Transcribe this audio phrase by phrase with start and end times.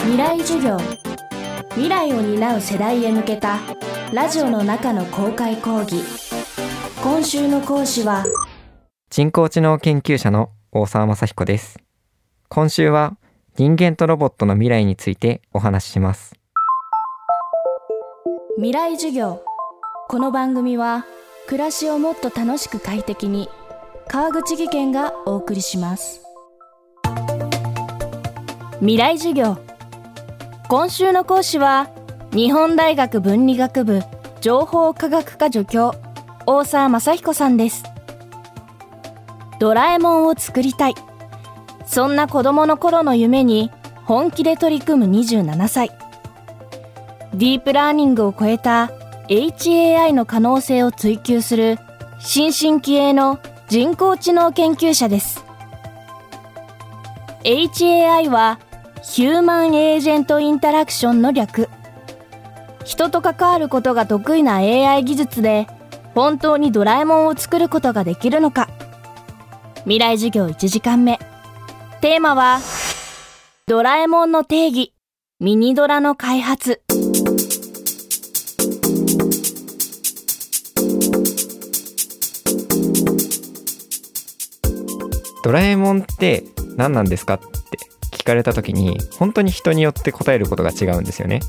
[0.00, 0.78] 未来授業。
[1.70, 3.58] 未来を担う世代へ向けた
[4.12, 6.02] ラジオの中の公開講義。
[7.02, 8.24] 今週の講師は
[9.10, 11.78] 人工知能研究者の大沢雅彦です。
[12.48, 13.16] 今週は
[13.56, 16.34] 人間とロボットの未来についてお話しします。
[18.56, 19.42] 未来授業。
[20.08, 21.04] この番組は
[21.46, 23.48] 暮らしをもっと楽しく快適に
[24.06, 26.22] 川口義賢がお送りします。
[28.80, 29.58] 未来授業
[30.68, 31.88] 今週の講師は
[32.30, 34.02] 日本大学文理学部
[34.42, 35.94] 情報科学科助教
[36.44, 37.84] 大沢雅彦さんです。
[39.60, 40.94] ドラえもんを作りたい。
[41.86, 43.70] そんな子供の頃の夢に
[44.04, 45.88] 本気で取り組む27歳。
[47.32, 48.90] ディープラーニングを超えた
[49.28, 51.78] HAI の可能性を追求する
[52.20, 55.42] 新進気鋭の人工知能研究者です。
[57.44, 58.58] HAI は
[59.02, 61.68] ヒューマンエージェントインタラクションの略。
[62.84, 65.66] 人と関わることが得意な AI 技術で
[66.14, 68.68] 本当にドラえもんを作ることができるのか。
[69.84, 71.18] 未来授業1時間目。
[72.00, 72.60] テーマは
[73.66, 74.94] ドラえもんの定義。
[75.40, 76.82] ミニドラの開発。
[85.44, 86.44] ドラえもんって
[86.76, 87.34] 何なんですか？
[87.34, 87.40] っ
[88.28, 91.40] かれた時に本当に人によって答えることが違うんですよね。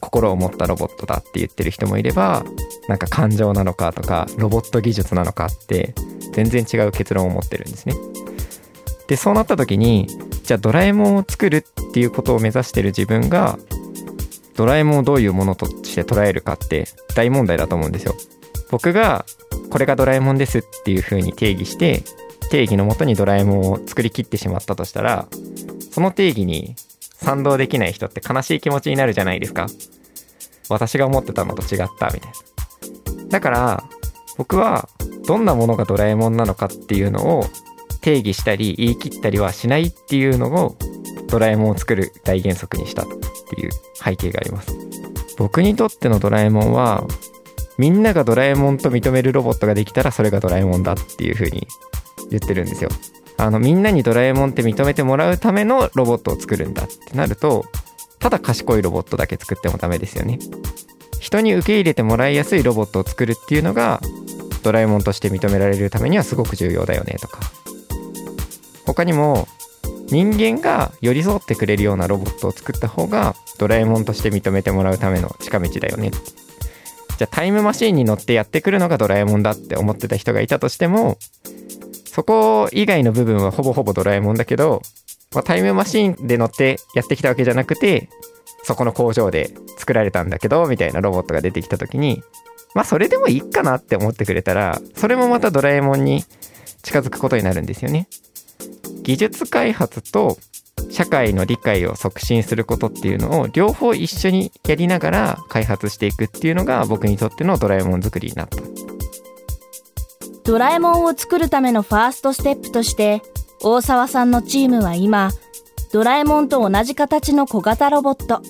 [0.00, 2.44] 心を持ったロボットだって言ってる人もいれば
[2.86, 5.94] なんか感情なのかとかロボット技術なのかって
[6.32, 7.94] 全然違う結論を持ってるんですね。
[9.08, 10.06] でそうなった時に
[10.44, 13.58] じゃあドラえもんを作るっていうことを目指してる自分が
[14.54, 18.14] ドラえもんをどういうものとして捉えるかって大問題だと思うんですよ。
[18.70, 19.24] 僕が
[19.70, 22.02] これがドラえもんですっていう風に定義して
[22.50, 25.26] 定義のもとにドラえもんを作りきってしまったとしたら
[25.96, 26.76] その定義に
[27.14, 29.66] 賛同できない人って悲しい気持ちになるじゃないですか。
[30.68, 32.32] 私が思ってたのと違ったみたい
[33.22, 33.28] な。
[33.30, 33.84] だから
[34.36, 34.90] 僕は
[35.26, 37.46] どんなものがドラえもんなのかっていうのを
[38.02, 40.76] 定義したり言い切ったりはしないっていうのを
[41.28, 43.06] ドラえもんを作る大原則にしたっ
[43.48, 44.76] ていう背景があります。
[45.38, 47.06] 僕にとってのドラえもんは
[47.78, 51.66] みんながドラえもんと認めるロボットができたらそれがドラえもんだっていう風に
[52.28, 52.90] 言ってるんですよ。
[53.38, 57.66] あのみんなにドラえもんって認めてもらうためのロボットを作るんだってなると
[58.18, 60.38] ただ賢いロボットだけ作ってもダメですよね。
[61.20, 64.00] 人に受け入れてもらいやすいロボットを作るっていうのが
[64.62, 67.40] ドラえもんとして認められるためにはすごく重要だよねとか。
[68.86, 69.48] 他にも
[70.08, 76.10] 人間が寄り添ってくれるようなロボットを作った方がドラえもんとして認めてもらうための近道だよね。
[76.10, 81.18] じゃあタイムマシーンに乗ってやってくるのがドラえもんだって思ってた人がいたとしても
[82.16, 84.80] そこ以外の部分はほぼほぼドラえもんだけど、
[85.34, 88.08] まあ、タイムマシンで乗ってやってきたわけじゃなくて
[88.64, 92.22] そこの工場で作られたんだけどみたいなロボットが出てきた時に
[92.74, 96.24] まあそれでもいいかなって思ってくれたらそれもまたドラえもんに
[96.82, 98.08] 近づくことになるんですよね。
[99.02, 100.38] 技術開発と
[100.88, 108.85] 社会の理解を促進することっていうのを両方一緒にやりながら開発していくっていうのが僕にとってのドラえもん作りになった
[110.46, 113.20] ドラえもんを作るためのファーストステップとして
[113.62, 115.32] 大沢さんのチームは今
[115.92, 118.42] ドラえもんと同じ形の小型ロボット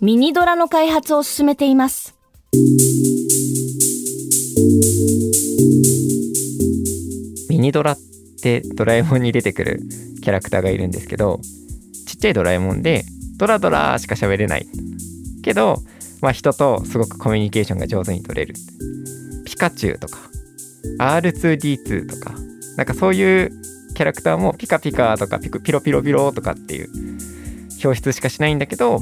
[0.00, 2.16] ミニドラの開発を進めています。
[7.48, 7.98] ミニドラっ
[8.42, 9.80] てドラえもんに出てくる
[10.22, 11.38] キャラクターがいるんですけど
[12.08, 13.04] ちっちゃいドラえもんで
[13.36, 14.66] ドラドラしか喋れない。
[15.44, 15.76] けど、
[16.20, 18.54] まあ、人とすごくコミュニケーションが上手に取れる。
[19.44, 20.31] ピカチュウとか。
[20.98, 22.34] R2D2 とか
[22.76, 23.50] なんかそういう
[23.94, 26.88] キャラクターもピカピカとかピクピロピロピロとかっていう
[27.84, 29.00] 表出しかしないんだけど、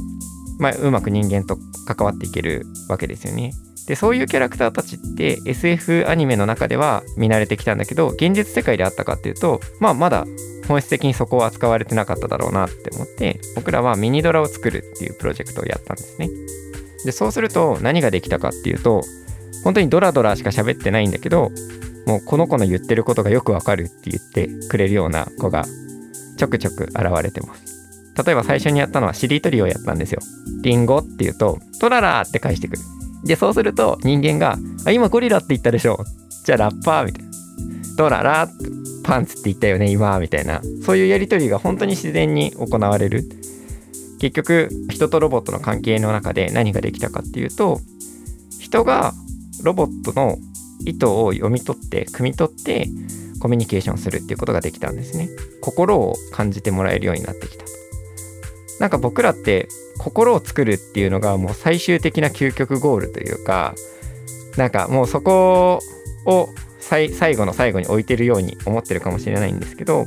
[0.59, 3.53] まあ、うまく人間と関わっていけるわけですよね。
[3.87, 10.27] でそういうキャラクターたちって SF アニメの中では見慣れてきたんだけど現実世界であったかっていうとまあまだ
[10.69, 16.28] 本質的にそこは扱われてなかっただろうなって思って僕らはミニドラを作るっていうプロジェクトをやったんですね。
[17.04, 19.03] でそうすると何ができたかっていうと
[19.65, 21.51] 本当にドラドラしか喋ってないんだけど
[22.07, 25.65] もうこの子の言ってることがよくわかるって言ってくれるような子が
[26.37, 27.81] ちょくちょく現れてます。
[28.25, 30.21] 例えば最初にやったのはしりとりをやったんですよ。
[30.63, 32.83] リンゴって言うとトララって返してくる。
[33.25, 35.99] でそうすると人間が「あ今ゴリラって言ったでしょ。
[36.45, 37.31] じゃあラッパー」みたいな
[37.97, 38.49] 「トララ
[39.05, 40.61] パンツって言ったよね今」みたいな。
[40.85, 43.25] そういうやり取りが本当に自然に行われる。
[44.19, 47.81] 結局人とロボットの関係の中で何ができたかっていうと
[48.59, 49.15] 人が
[49.62, 50.39] ロボットの
[50.84, 52.89] 意図を読み取って汲み取って
[53.41, 55.28] コミュニケーションするっていうことができたんですね。
[55.60, 57.65] 心を感じてもらえるようになってきた。
[58.80, 59.68] なんか僕らって
[59.98, 63.74] 心を作るっていうのがもう最終的な究極ゴールというか
[64.57, 65.80] なんかもうそこ
[66.24, 66.48] を
[66.80, 70.06] 最後の最後に置いてるように思ってるかもしれないんですけど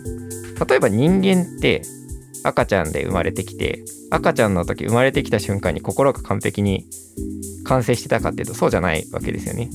[0.67, 1.83] 例えば人間って
[2.43, 6.85] 赤ちゃんで生まれてきて赤ちゃんの時生まれてきた瞬間に心が完璧に
[7.63, 9.69] 完成してたかっていうとそうじゃないわけですよね。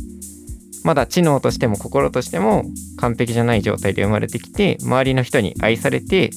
[0.85, 2.65] まだ知能としても心としても
[2.97, 6.31] 完璧じゃない状態で生まれてきて周りの人に愛されて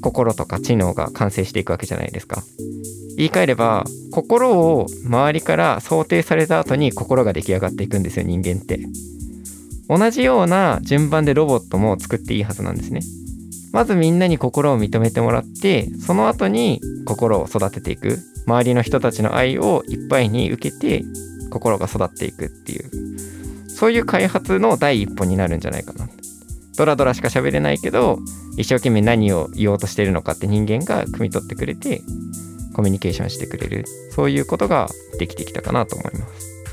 [0.00, 2.42] 心とか知能が完成していくわけじゃないですか。
[3.16, 8.80] 言い換えれば心を周りから想定された後に心が出来上がっていくんですよ人間って。
[9.88, 13.00] 同じような順番でロボットも作っていいはずなんですね。
[13.74, 18.20] まずみんなに心を認めてもらってその後に心を育てていく。
[18.46, 21.02] 周りの人たちの愛をいっぱいに受けて
[21.50, 22.90] 心が育っていくっていう。
[23.68, 26.08] そういう開発の第一歩になるんじゃないかな。
[26.76, 28.20] ドラドラしか喋れないけど
[28.56, 32.02] 一生懸命何を言おうとしてるのかって人間が汲み取ってくれて
[32.74, 33.86] コミュニケーションしてくれる。
[34.12, 34.88] そういうことが
[35.18, 36.64] できてきたかなと思います。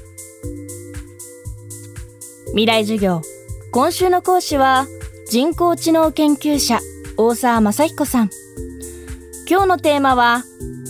[2.49, 3.21] 未来授業。
[3.71, 4.85] 今週の講師は
[5.31, 6.79] 人工知能研究者。
[7.17, 8.29] 大沢雅彦さん
[9.49, 10.43] 今日のテーマは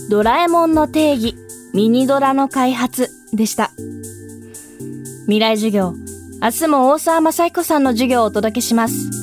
[0.08, 1.36] ドラえもんの定義
[1.72, 3.70] ミニドラの開発でした
[5.22, 5.94] 未来授業
[6.42, 9.22] 明日も大沢雅彦さんの授業をお届けします。